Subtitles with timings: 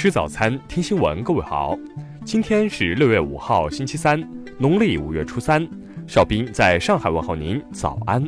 [0.00, 1.22] 吃早餐，听新闻。
[1.22, 1.78] 各位好，
[2.24, 4.18] 今天是六月五号，星期三，
[4.58, 5.68] 农历五月初三。
[6.08, 8.24] 邵兵在上海问候您，早安。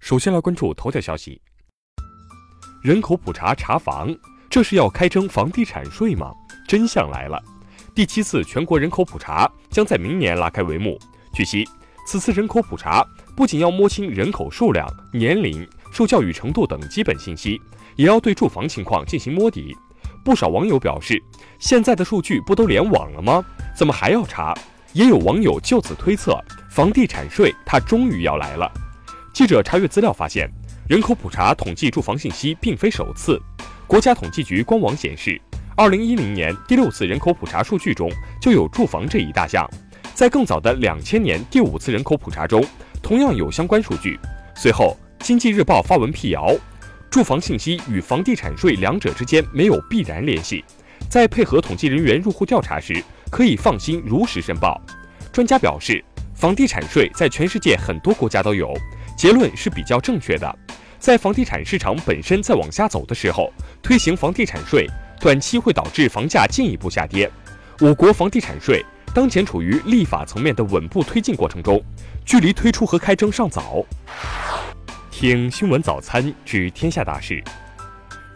[0.00, 1.40] 首先来关注头条消息：
[2.82, 4.12] 人口普查查房，
[4.50, 6.32] 这是要开征房地产税吗？
[6.66, 7.40] 真相来了，
[7.94, 10.98] 第七次全国人口普查将在明年拉开帷幕。
[11.32, 11.64] 据悉，
[12.08, 13.06] 此次人口普查
[13.36, 17.60] 不仅要摸清人口数量、年龄、受教育程度等基本信息，
[17.96, 19.76] 也要对住房情况进行摸底。
[20.24, 21.22] 不少网友表示，
[21.58, 23.42] 现在的数据不都联网了吗？
[23.74, 24.54] 怎么还要查？
[24.92, 28.70] 也有网友就此推测，房地产税它终于要来了。
[29.32, 30.50] 记者查阅资料发现，
[30.88, 33.40] 人口普查统计住房信息并非首次。
[33.86, 35.40] 国家统计局官网显示，
[35.76, 38.10] 二零一零年第六次人口普查数据中
[38.42, 39.68] 就有住房这一大项。
[40.12, 42.62] 在更早的两千年第五次人口普查中，
[43.02, 44.18] 同样有相关数据。
[44.54, 46.54] 随后，经济日报发文辟谣，
[47.10, 50.64] 住房信息与房地产税两者之间没有必然联系，
[51.08, 54.80] 在配合统计人员入户调查时，可以放心如实申报。
[55.32, 58.72] 专家表示，房地产税在全世界很多国家都有，
[59.16, 60.58] 结论是比较正确的。
[60.98, 64.86] 在房地产市场本身在往下走的时候，推行房地产税，
[65.18, 67.30] 短期会导致房价进一步下跌。
[67.80, 68.84] 我国房地产税。
[69.12, 71.82] 当前处于立法层面的稳步推进过程中，
[72.24, 73.84] 距离推出和开征尚早。
[75.10, 77.42] 听新闻早餐知天下大事。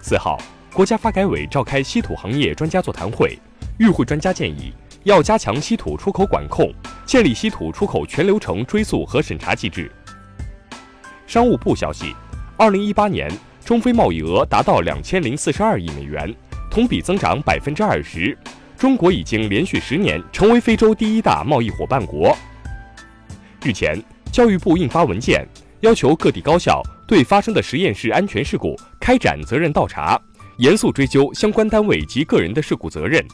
[0.01, 0.37] 四号，
[0.73, 3.39] 国家发改委召开稀土行业专家座谈会，
[3.79, 4.73] 与会专家建议
[5.05, 6.73] 要加强稀土出口管控，
[7.07, 9.89] 建立稀土出口全流程追溯和审查机制。
[11.25, 12.13] 商务部消息，
[12.57, 13.31] 二零一八年
[13.65, 16.35] 中非贸易额达到两千零四十二亿美元，
[16.69, 18.37] 同比增长百分之二十。
[18.85, 22.37] 中国已经连续十年成为非洲第一大贸易伙伴国。
[23.63, 23.99] 日前，
[24.31, 25.43] 教育部印发文件，
[25.81, 30.21] 要求各地高校对发生的实验室安全事故开展责任倒查，
[30.59, 33.27] 严肃追究相关单位及个人的事故责任。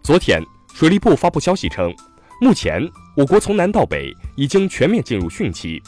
[0.00, 0.40] 昨天，
[0.72, 1.92] 水利部发布消息称，
[2.40, 5.82] 目前我国从南到北已经全面进入汛期。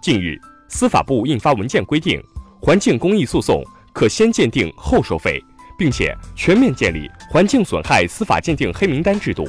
[0.00, 0.38] 近日，
[0.68, 2.22] 司法部印发文件规定，
[2.62, 5.42] 环境公益诉讼可先鉴定后收费。
[5.78, 9.46] 并且全面建立环境损害司法鉴定黑名单制度。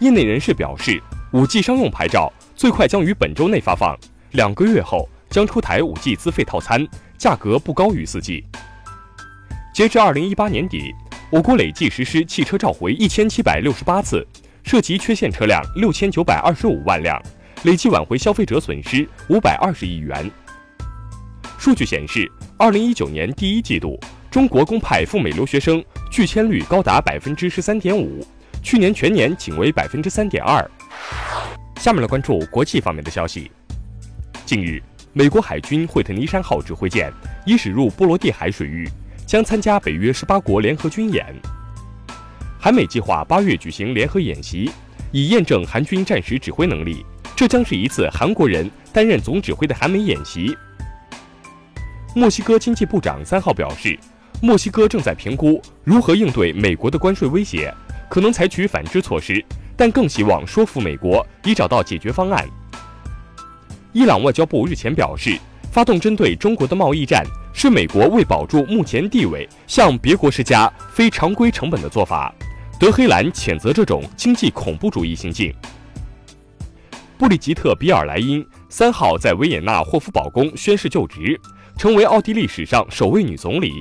[0.00, 1.02] 业内人士表示，
[1.32, 3.96] 五 G 商用牌照最快将于本周内发放，
[4.32, 6.86] 两个月后将出台五 G 资费套餐，
[7.16, 8.44] 价格不高于四 G。
[9.72, 10.92] 截至二零一八年底，
[11.30, 14.26] 我国累计实施汽车召回一千七百六十八次，
[14.62, 17.20] 涉及缺陷车辆六千九百二十五万辆，
[17.62, 20.30] 累计挽回消费者损失五百二十亿元。
[21.58, 23.98] 数据显示，二零一九年第一季度。
[24.34, 25.80] 中国公派赴美留学生
[26.10, 28.20] 拒签率高达百分之十三点五，
[28.64, 30.68] 去年全年仅为百分之三点二。
[31.76, 33.48] 下面来关注国际方面的消息。
[34.44, 37.12] 近日，美国海军惠特尼山号指挥舰
[37.46, 38.90] 已驶入波罗的海水域，
[39.24, 41.24] 将参加北约十八国联合军演。
[42.58, 44.68] 韩美计划八月举行联合演习，
[45.12, 47.06] 以验证韩军战时指挥能力。
[47.36, 50.56] 这将是一次韩国人担任总指挥的韩美演习。
[52.16, 53.96] 墨西哥经济部长三号表示。
[54.44, 57.74] 墨西哥正在评估如何应对美国的关税威胁，
[58.10, 59.42] 可能采取反制措施，
[59.74, 62.46] 但更希望说服美国以找到解决方案。
[63.94, 65.38] 伊朗外交部日前表示，
[65.72, 67.24] 发动针对中国的贸易战
[67.54, 72.30] 是美国为保住目前地位向别国施加非常规成本的做法。
[72.78, 75.50] 德黑兰谴责这种经济恐怖主义行径。
[77.16, 81.40] 布里吉特·比尔莱因三号在维也纳霍夫堡宫宣誓就职，
[81.78, 83.72] 成为奥地利史上首位女总理。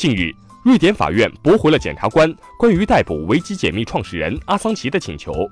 [0.00, 0.34] 近日，
[0.64, 5.46] 瑞典法院驳回了检察官关于逮捕维基解密创始人阿桑奇的请求。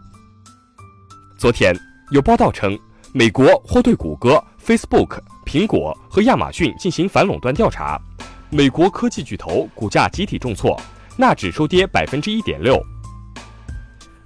[1.37, 1.79] 昨天，
[2.13, 2.75] 有报道称，
[3.13, 8.01] 美国或对谷歌、Facebook、苹果和亚马逊进行反垄断调查。
[8.49, 10.81] 美国科技巨头股价集体重挫，
[11.19, 12.83] 纳指收跌百分之一点六。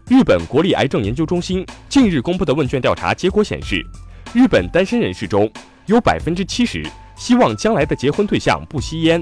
[0.07, 3.85] 日本国立癌症研究中心近日公布的问卷调查结果显示，
[4.33, 5.53] 日本单身人士中
[5.87, 9.21] 有百分之七十希望将来的结婚对象不吸烟。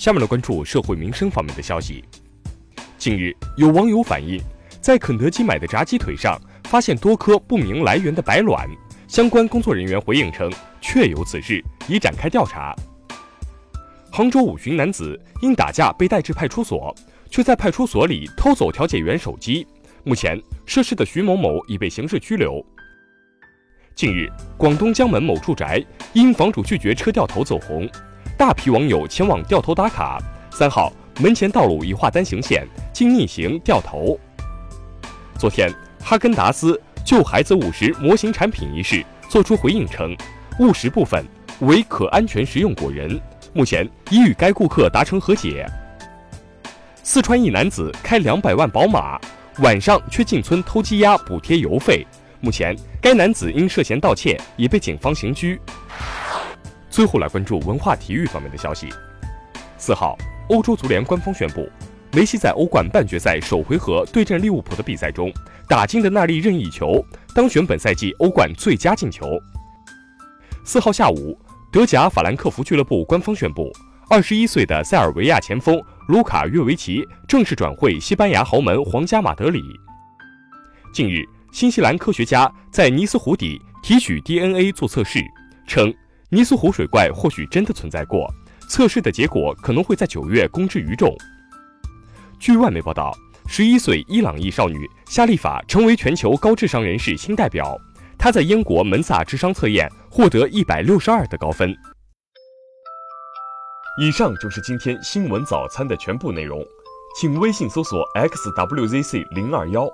[0.00, 2.02] 下面来关注社会民生方面的消息。
[2.96, 4.40] 近日，有网友反映，
[4.80, 8.66] 在肯德基买的炸鸡腿上发现多颗不明来源的白卵。
[9.06, 10.50] 相关工作人员回应称，
[10.80, 12.74] 确有此事，已展开调查。
[14.10, 16.96] 杭州五旬男子因打架被带至派出所，
[17.28, 19.66] 却在派出所里偷走调解员手机。
[20.02, 22.64] 目前，涉事的徐某某已被刑事拘留。
[23.94, 27.86] 近日，广东江门某住宅因房主拒绝车掉头走红。
[28.40, 30.18] 大批网友前往掉头打卡。
[30.50, 30.90] 三号
[31.20, 34.18] 门前道路已划单行线，经逆行掉头。
[35.38, 35.70] 昨天，
[36.02, 40.16] 哈根达斯就孩子误食模型产品一事作出回应称，
[40.58, 41.22] 误食部分
[41.58, 43.20] 为可安全食用果仁，
[43.52, 45.66] 目前已与该顾客达成和解。
[47.02, 49.20] 四川一男子开两百万宝马，
[49.58, 52.06] 晚上却进村偷鸡鸭补贴油费，
[52.40, 55.60] 目前该男子因涉嫌盗窃已被警方刑拘。
[56.90, 58.88] 最后来关注文化体育方面的消息。
[59.78, 61.70] 四号，欧洲足联官方宣布，
[62.12, 65.32] 梅西在欧冠半决赛首回合对阵利物浦的比赛中
[65.68, 67.02] 打进的那粒任意球，
[67.34, 69.38] 当选本赛季欧冠最佳进球。
[70.64, 71.38] 四号下午，
[71.72, 73.72] 德甲法兰克福俱乐部官方宣布，
[74.08, 79.62] 二十一岁的塞尔维亚前锋卢卡约维奇正式转会西班牙豪门皇家马德里。
[80.92, 85.20] 近日，新西兰科学家在尼斯湖底提取 DNA 做测试，
[85.66, 85.94] 称。
[86.32, 88.32] 尼斯湖水怪或许真的存在过，
[88.68, 91.12] 测试的结果可能会在九月公之于众。
[92.38, 93.12] 据外媒报道，
[93.48, 97.76] 十一岁伊朗裔少女夏利法成为全球高智商人士新代表。
[98.16, 101.74] 她在英国门萨智商测验获得一百六十二的高分。
[104.00, 106.64] 以上就是今天新闻早餐的全部内容，
[107.18, 109.88] 请微信搜索 xwzc 零二幺，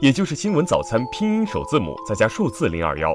[0.00, 3.14] 也就是新闻早餐拼音首字母再加数字零二幺。